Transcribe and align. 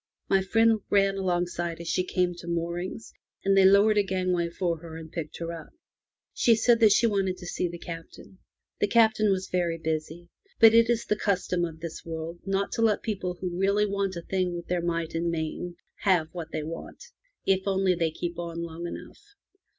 My 0.27 0.41
friend 0.41 0.79
ran 0.89 1.15
alongside 1.17 1.79
as 1.79 1.87
she 1.87 2.03
came 2.03 2.33
to 2.37 2.47
moorings, 2.47 3.13
and 3.45 3.55
they 3.55 3.65
lowered 3.65 3.99
a 3.99 4.01
gang 4.03 4.33
way 4.33 4.49
for 4.49 4.77
her 4.79 4.97
and 4.97 5.11
picked 5.11 5.37
her 5.37 5.51
up. 5.51 5.69
She 6.33 6.55
said 6.55 6.79
that 6.79 6.91
she 6.91 7.05
wanted 7.05 7.37
to 7.37 7.45
see 7.45 7.67
the 7.67 7.77
Captain. 7.77 8.39
The 8.79 8.87
Captain 8.87 9.29
was 9.29 9.47
very 9.47 9.77
busy, 9.77 10.29
but 10.59 10.73
it 10.73 10.89
is 10.89 11.05
the 11.05 11.15
custom 11.15 11.63
of 11.65 11.81
this 11.81 12.03
world 12.03 12.39
to 12.71 12.81
let 12.81 12.95
the 12.95 13.01
people 13.05 13.35
who 13.41 13.59
really 13.59 13.85
want 13.85 14.15
a 14.15 14.23
thing 14.23 14.55
with 14.55 14.65
their 14.69 14.81
might 14.81 15.13
and 15.13 15.29
main 15.29 15.75
have 15.97 16.29
what 16.31 16.51
they 16.51 16.63
want, 16.63 17.03
if 17.45 17.67
only 17.67 17.93
they 17.93 18.09
keep 18.09 18.39
on 18.39 18.63
long 18.63 18.87
enough. 18.87 19.21